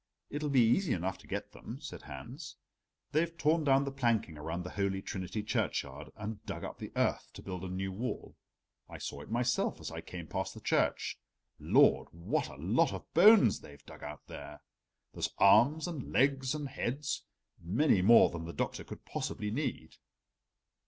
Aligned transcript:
"It'll 0.31 0.49
be 0.49 0.63
easy 0.67 0.93
enough 0.93 1.19
to 1.19 1.27
get 1.27 1.51
them," 1.51 1.79
said 1.79 2.01
Hans. 2.01 2.55
"They've 3.11 3.37
torn 3.37 3.63
down 3.63 3.83
the 3.85 3.91
planking 3.91 4.35
around 4.35 4.63
the 4.63 4.71
Holy 4.71 4.99
Trinity 4.99 5.43
churchyard, 5.43 6.09
and 6.15 6.43
dug 6.47 6.63
up 6.63 6.79
the 6.79 6.91
earth 6.95 7.29
to 7.33 7.43
build 7.43 7.63
a 7.63 7.67
new 7.69 7.91
wall. 7.91 8.35
I 8.89 8.97
saw 8.97 9.21
it 9.21 9.29
myself, 9.29 9.79
as 9.79 9.91
I 9.91 10.01
came 10.01 10.25
past 10.25 10.55
the 10.55 10.59
church. 10.59 11.19
Lord, 11.59 12.07
what 12.11 12.47
a 12.47 12.55
lot 12.55 12.93
of 12.93 13.13
bones 13.13 13.59
they've 13.59 13.85
dug 13.85 14.01
out 14.01 14.25
there! 14.25 14.63
There's 15.13 15.35
arms 15.37 15.87
and 15.87 16.11
legs 16.11 16.55
and 16.55 16.67
heads, 16.69 17.23
many 17.59 18.01
more 18.01 18.31
than 18.31 18.45
the 18.45 18.53
Doctor 18.53 18.83
could 18.83 19.05
possibly 19.05 19.51
need." 19.51 19.97